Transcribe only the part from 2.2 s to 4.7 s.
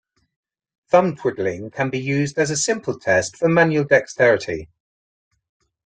as a simple test for manual dexterity!?